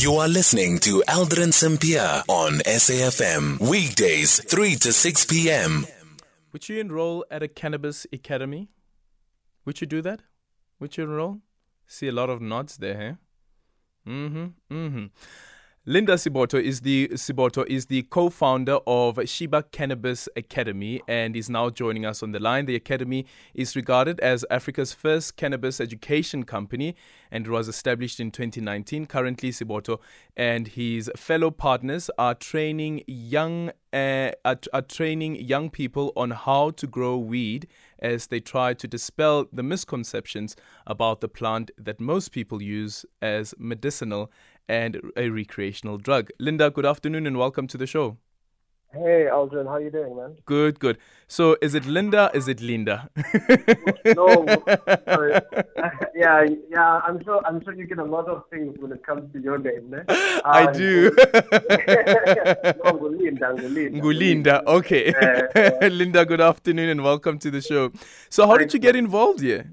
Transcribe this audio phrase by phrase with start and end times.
[0.00, 3.60] You are listening to Aldrin Sampear on SAFM.
[3.60, 5.86] Weekdays, 3 to 6 p.m.
[6.54, 8.70] Would you enroll at a cannabis academy?
[9.66, 10.22] Would you do that?
[10.78, 11.40] Would you enroll?
[11.86, 14.10] See a lot of nods there, huh?
[14.10, 14.74] Mm-hmm.
[14.74, 15.04] Mm-hmm.
[15.86, 21.70] Linda Siboto is the Siboto is the co-founder of Cheeba Cannabis Academy and is now
[21.70, 22.66] joining us on the line.
[22.66, 26.96] The academy is regarded as Africa's first cannabis education company
[27.30, 29.06] and was established in 2019.
[29.06, 30.00] Currently, Siboto
[30.36, 36.70] and his fellow partners are training young uh, are, are training young people on how
[36.70, 37.66] to grow weed
[38.00, 43.54] as they try to dispel the misconceptions about the plant that most people use as
[43.58, 44.30] medicinal
[44.68, 46.30] and a recreational drug.
[46.38, 48.16] Linda, good afternoon and welcome to the show.
[48.92, 50.36] Hey, Aldrin, how you doing, man?
[50.46, 50.98] Good, good.
[51.28, 52.28] So, is it Linda?
[52.34, 53.08] Is it Linda?
[54.16, 54.44] no,
[55.06, 55.40] sorry.
[56.16, 57.00] yeah, yeah.
[57.06, 57.40] I'm sure.
[57.46, 59.90] I'm sure you get a lot of things when it comes to your name.
[59.90, 59.98] Ne?
[60.08, 61.12] Uh, I do.
[61.14, 64.00] no, Ngulinda, Ngulinda.
[64.00, 64.64] Ngulinda.
[64.66, 65.14] Okay.
[65.14, 67.92] Uh, Linda, good afternoon and welcome to the show.
[68.28, 69.72] So, how did you get involved here?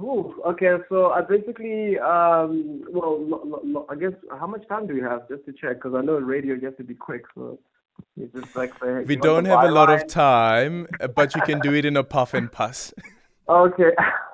[0.00, 5.28] Ooh, okay, so I basically, um, well, I guess, how much time do we have
[5.28, 5.76] just to check?
[5.76, 7.60] Because I know radio you have to be quick, so
[8.54, 9.04] like say.
[9.04, 10.00] We don't have a lot line?
[10.00, 12.92] of time, but you can do it in a puff and pass.
[13.48, 13.90] okay,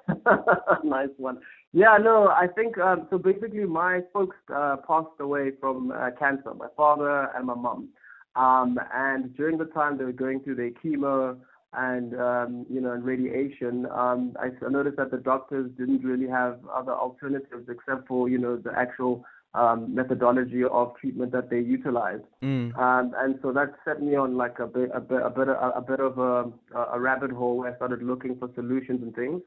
[0.84, 1.38] nice one.
[1.72, 3.18] Yeah, no, I think um, so.
[3.18, 6.54] Basically, my folks uh, passed away from uh, cancer.
[6.54, 7.88] My father and my mom,
[8.36, 11.36] um, and during the time they were going through their chemo
[11.74, 16.28] and um, you know and radiation, um, I, I noticed that the doctors didn't really
[16.28, 21.60] have other alternatives except for you know the actual um, methodology of treatment that they
[21.60, 22.24] utilized.
[22.42, 22.76] Mm.
[22.78, 25.72] Um, and so that set me on like a bit, a bit, a bit, a,
[25.76, 26.50] a bit of a,
[26.92, 29.40] a rabbit hole where I started looking for solutions and things.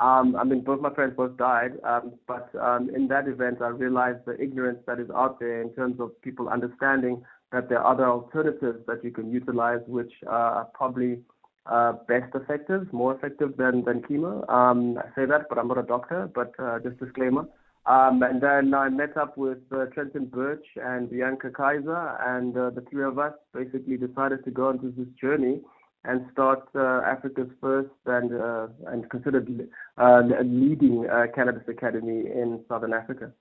[0.00, 3.68] Um, I mean, both my friends both died, um, but um, in that event, I
[3.68, 7.92] realized the ignorance that is out there in terms of people understanding that there are
[7.92, 11.20] other alternatives that you can utilize, which are probably
[11.66, 14.48] uh, best effective, more effective than, than chemo.
[14.50, 17.46] Um, I say that, but I'm not a doctor, but uh, just disclaimer.
[17.86, 22.70] Um, and then I met up with uh, Trenton Birch and Bianca Kaiser, and uh,
[22.70, 25.60] the three of us basically decided to go into this journey
[26.04, 29.68] and start uh, Africa's first and uh, and considered
[29.98, 33.32] uh, leading uh, cannabis academy in Southern Africa.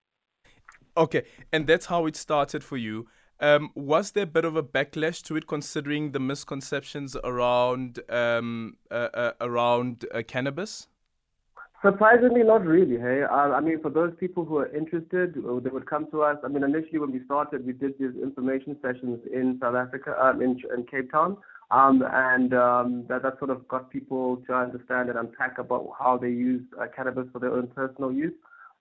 [0.97, 3.07] Okay, and that's how it started for you.
[3.39, 8.75] Um, was there a bit of a backlash to it, considering the misconceptions around um,
[8.91, 10.87] around cannabis?
[11.83, 12.97] Surprisingly, not really.
[12.97, 16.21] Hey, uh, I mean, for those people who are interested, uh, they would come to
[16.21, 16.37] us.
[16.41, 20.41] I mean, initially when we started, we did these information sessions in South Africa, um,
[20.41, 21.35] in, in Cape Town,
[21.71, 26.17] um, and um, that, that sort of got people to understand and unpack about how
[26.17, 28.33] they use uh, cannabis for their own personal use.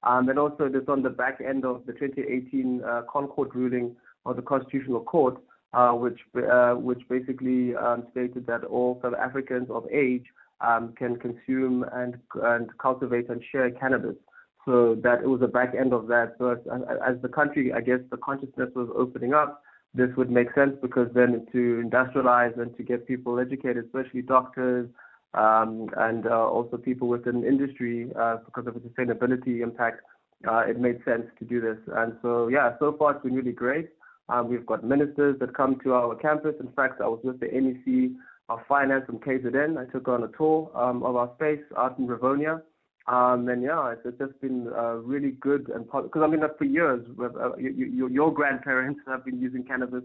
[0.05, 3.97] Um, and also, this on the back end of the 2018 uh, ConCourt ruling
[4.27, 5.39] of the Constitutional Court,
[5.75, 10.27] uh, which uh, which basically um, stated that all South Africans of age
[10.63, 14.17] um, can consume and and cultivate and share cannabis.
[14.65, 16.37] So that it was the back end of that.
[16.39, 16.59] So as,
[17.05, 19.61] as the country, I guess the consciousness was opening up,
[19.95, 24.89] this would make sense because then to industrialize and to get people educated, especially doctors
[25.35, 30.03] um, and uh, also people within industry, uh, because of the sustainability impact,
[30.49, 31.79] uh, it made sense to do this.
[31.97, 33.91] And so, yeah, so far it's been really great.
[34.29, 36.55] Um, we've got ministers that come to our campus.
[36.61, 38.15] In fact, I was with the MEC
[38.49, 39.79] of Finance from KZN.
[39.79, 42.63] I took on a tour um, of our space out in Rivonia.
[43.09, 46.65] Um, and yeah, it's, it's just been uh, really good and because I mean, for
[46.65, 50.05] years, uh, you, you, your grandparents have been using cannabis,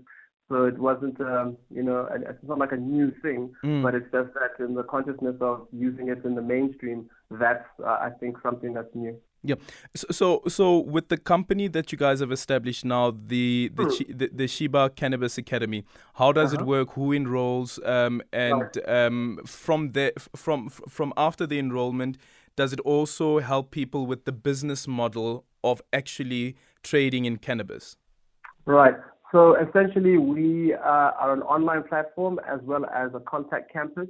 [0.49, 3.83] so it wasn't, um, you know, it's not like a new thing, mm.
[3.83, 7.99] but it's just that in the consciousness of using it in the mainstream, that's uh,
[8.01, 9.15] I think something that's new.
[9.47, 9.55] Yeah.
[9.95, 14.17] So, so, so with the company that you guys have established now, the the, hmm.
[14.17, 15.85] the, the Cheeba Cannabis Academy,
[16.15, 16.63] how does uh-huh.
[16.63, 16.91] it work?
[16.93, 17.79] Who enrolls?
[17.85, 22.17] Um, and um, from the from from after the enrollment,
[22.55, 27.97] does it also help people with the business model of actually trading in cannabis?
[28.65, 28.95] Right.
[29.31, 34.07] So essentially, we uh, are an online platform as well as a contact campus.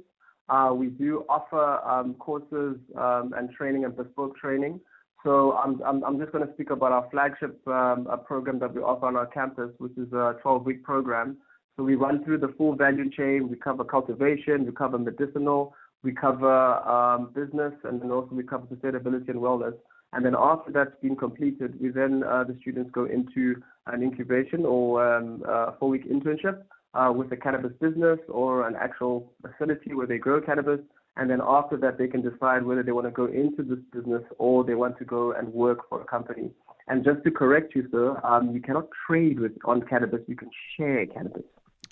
[0.48, 4.80] Uh, we do offer um, courses um, and training and bespoke training.
[5.28, 8.80] So I'm, I'm, I'm just going to speak about our flagship um, program that we
[8.80, 11.36] offer on our campus, which is a 12-week program.
[11.76, 13.50] So we run through the full value chain.
[13.50, 18.64] We cover cultivation, we cover medicinal, we cover um, business, and then also we cover
[18.74, 19.74] sustainability and wellness.
[20.14, 24.64] And then after that's been completed, we then uh, the students go into an incubation
[24.64, 26.62] or um, a four-week internship,
[26.94, 30.80] uh, with a cannabis business or an actual facility where they grow cannabis.
[31.18, 34.22] And then after that, they can decide whether they want to go into this business
[34.38, 36.52] or they want to go and work for a company.
[36.86, 40.20] And just to correct you, sir, um, you cannot trade with on cannabis.
[40.28, 41.42] You can share cannabis.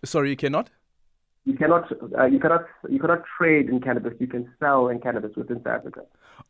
[0.05, 0.70] Sorry, you cannot.
[1.44, 4.14] You cannot, uh, you cannot, you cannot trade in cannabis.
[4.20, 6.02] You can sell in cannabis within South Africa.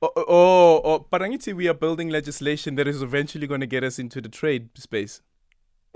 [0.02, 3.84] Oh, oh, oh, oh Parangiti, we are building legislation that is eventually going to get
[3.84, 5.22] us into the trade space.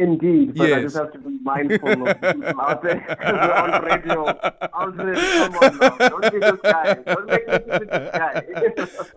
[0.00, 0.78] Indeed, but yes.
[0.78, 4.24] I just have to be mindful of people out there we're on radio.
[4.72, 6.08] Aldrin, come on now.
[6.08, 6.94] Don't be this guy.
[6.94, 8.42] Don't make me this guy.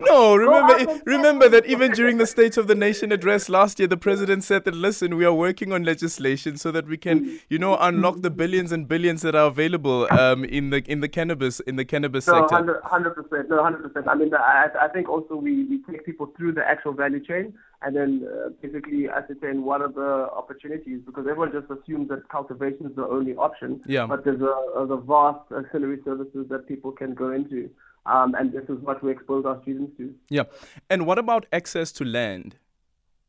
[0.00, 3.96] no, remember, remember that even during the State of the Nation address last year, the
[3.96, 7.78] president said that, listen, we are working on legislation so that we can, you know,
[7.78, 11.76] unlock the billions and billions that are available um, in the in the cannabis in
[11.76, 12.82] the cannabis no, sector.
[12.84, 14.06] Hundred percent, no, hundred percent.
[14.06, 17.54] I mean, I, I think also we, we take people through the actual value chain
[17.82, 22.86] and then uh, basically ascertain what are the opportunities because everyone just assumes that cultivation
[22.86, 23.80] is the only option.
[23.86, 24.06] Yeah.
[24.06, 27.70] But there's a, a vast ancillary services that people can go into,
[28.06, 30.14] um, and this is what we expose our students to.
[30.28, 30.44] Yeah.
[30.88, 32.56] And what about access to land?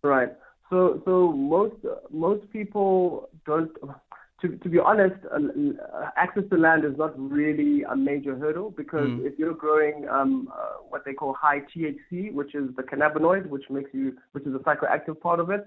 [0.04, 0.34] Right.
[0.70, 1.76] So so most
[2.12, 3.72] most people don't
[4.46, 8.72] to, to be honest, uh, uh, access to land is not really a major hurdle
[8.72, 9.26] because mm.
[9.26, 13.64] if you're growing um, uh, what they call high THC, which is the cannabinoid, which
[13.70, 15.66] makes you, which is the psychoactive part of it,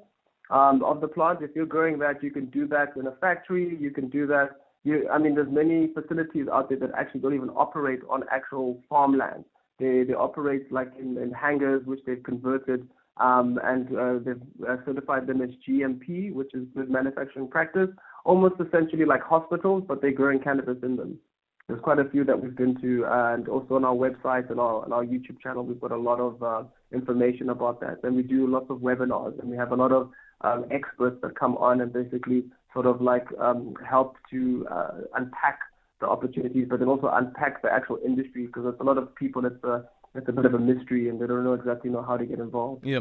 [0.50, 3.76] um, of the plant, if you're growing that, you can do that in a factory.
[3.78, 4.50] You can do that.
[4.84, 8.80] You, I mean, there's many facilities out there that actually don't even operate on actual
[8.88, 9.44] farmland.
[9.78, 12.88] They they operate like in, in hangars, which they've converted
[13.18, 17.88] um, and uh, they've uh, certified them as GMP, which is good manufacturing practice
[18.28, 21.18] almost essentially like hospitals, but they're growing cannabis in them.
[21.66, 24.90] There's quite a few that we've been to, and also on our website and our,
[24.92, 28.00] our YouTube channel, we've got a lot of uh, information about that.
[28.02, 30.10] And we do lots of webinars, and we have a lot of
[30.42, 32.44] um, experts that come on and basically
[32.74, 35.60] sort of like um, help to uh, unpack
[36.00, 39.40] the opportunities, but then also unpack the actual industry because there's a lot of people
[39.42, 39.84] that's a
[40.14, 42.38] it's a bit of a mystery and they don't know exactly know how to get
[42.38, 42.86] involved.
[42.86, 43.00] Yeah.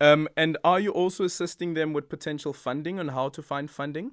[0.00, 4.12] Um, and are you also assisting them with potential funding on how to find funding?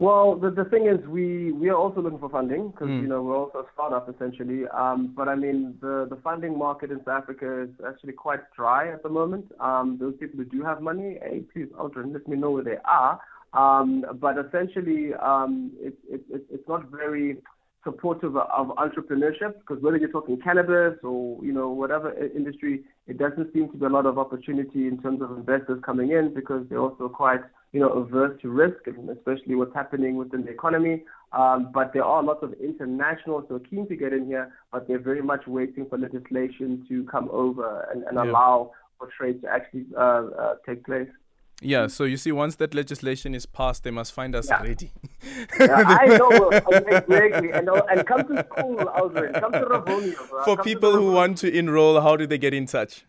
[0.00, 3.02] Well, the, the thing is, we, we are also looking for funding because mm.
[3.02, 4.62] you know we're also a startup essentially.
[4.68, 8.90] Um, but I mean, the, the funding market in South Africa is actually quite dry
[8.90, 9.52] at the moment.
[9.60, 12.78] Um, those people who do have money, hey, please, Aldrin, let me know where they
[12.86, 13.20] are.
[13.52, 17.36] Um, but essentially, um, it, it, it, it's not very
[17.84, 23.52] supportive of entrepreneurship because whether you're talking cannabis or you know whatever industry, it doesn't
[23.52, 26.80] seem to be a lot of opportunity in terms of investors coming in because they're
[26.80, 27.40] also quite
[27.72, 31.02] you know averse to risk especially what's happening within the economy.
[31.32, 34.88] Um, but there are lots of internationals who are keen to get in here, but
[34.88, 38.24] they're very much waiting for legislation to come over and, and yeah.
[38.24, 41.08] allow for trade to actually uh, uh, take place.
[41.60, 44.62] Yeah, so you see, once that legislation is passed, they must find us yeah.
[44.62, 44.92] ready.
[45.58, 47.50] yeah, I know, exactly.
[47.52, 49.38] And, uh, and come to school, Aldrin.
[49.38, 50.14] Come to Rivonia.
[50.44, 53.04] For come people who want to enroll, how do they get in touch?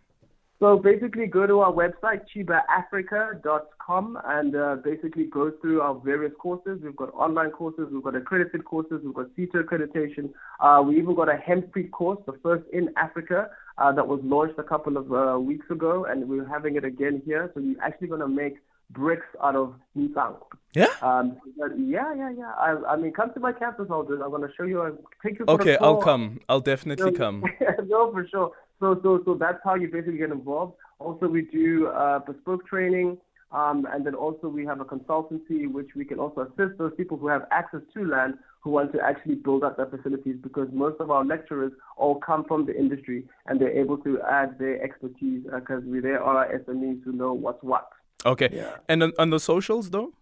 [0.61, 6.79] So basically, go to our website, cheebaafrica.com, and uh, basically go through our various courses.
[6.83, 10.29] We've got online courses, we've got accredited courses, we've got SETA accreditation.
[10.59, 13.49] Uh, we even got a hempcrete course, the first in Africa,
[13.79, 17.23] uh, that was launched a couple of uh, weeks ago, and we're having it again
[17.25, 17.49] here.
[17.55, 18.57] So you're actually going to make
[18.91, 20.35] bricks out of Nisang.
[20.75, 20.85] Yeah?
[21.01, 21.37] Um,
[21.75, 22.51] yeah, yeah, yeah.
[22.55, 24.23] I, I mean, come to my campus, Aldrin.
[24.23, 24.81] I'm going to show you.
[24.83, 26.39] I'll take you Okay, I'll come.
[26.47, 27.43] I'll definitely come.
[27.87, 28.51] no, for sure.
[28.81, 30.73] So, so, so that's how you basically get involved.
[30.99, 33.17] Also, we do uh, bespoke training,
[33.51, 37.17] um, and then also we have a consultancy which we can also assist those people
[37.17, 40.99] who have access to land who want to actually build up their facilities because most
[40.99, 45.43] of our lecturers all come from the industry and they're able to add their expertise
[45.43, 47.89] because uh, they are our SMEs who know what's what.
[48.25, 48.49] Okay.
[48.51, 48.77] Yeah.
[48.87, 50.13] And on, on the socials though?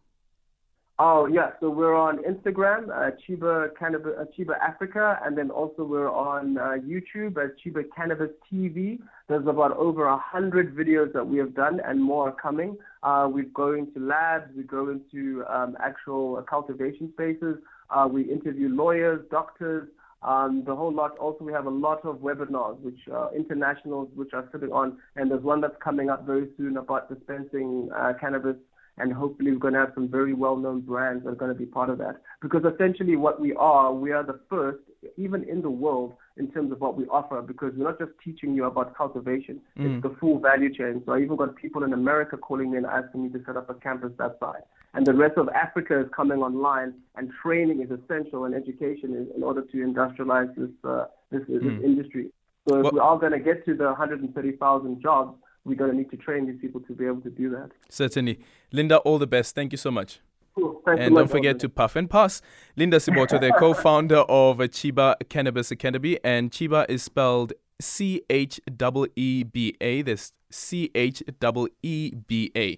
[1.02, 5.86] Oh yeah, so we're on Instagram, uh, Cheeba Cannabis, uh, Cheeba Africa, and then also
[5.86, 9.00] we're on uh, YouTube at Cheeba Cannabis TV.
[9.30, 12.78] There's about over a hundred videos that we have done, and more are coming.
[13.02, 17.56] Uh, we go into labs, we go into um, actual cultivation spaces,
[17.92, 19.88] uh, we interview lawyers, doctors,
[20.22, 21.18] um, the whole lot.
[21.18, 25.32] Also, we have a lot of webinars, which are internationals, which are sitting on, and
[25.32, 28.58] there's one that's coming up very soon about dispensing uh, cannabis
[29.00, 31.66] and hopefully we're going to have some very well-known brands that are going to be
[31.66, 32.22] part of that.
[32.42, 34.80] Because essentially what we are, we are the first,
[35.18, 38.54] even in the world, in terms of what we offer, because we're not just teaching
[38.54, 39.96] you about cultivation, mm.
[39.96, 41.02] it's the full value chain.
[41.06, 43.70] So I even got people in America calling me and asking me to set up
[43.70, 44.64] a campus that side.
[44.94, 49.28] And the rest of Africa is coming online, and training is essential, and education is
[49.36, 51.62] in order to industrialize this, uh, this, mm.
[51.62, 52.32] this industry.
[52.68, 55.38] So if well, we are going to get to the 130,000 jobs,
[55.70, 57.70] we're going to need to train these people to be able to do that.
[57.90, 58.40] Certainly.
[58.72, 59.56] Linda, all the best.
[59.56, 60.20] Thank you so much.
[60.56, 60.82] Cool.
[60.88, 62.42] And don't forget to puff and pass.
[62.76, 69.06] Linda Siboto, the co-founder of Cheeba Cannabis Academy, and Cheeba is spelled C H E
[69.16, 70.02] E B A.
[70.02, 72.78] This C H E E B A.